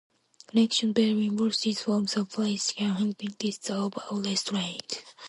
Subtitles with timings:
[0.47, 5.03] Connections between both these forms of policies can help increase the overall restraint.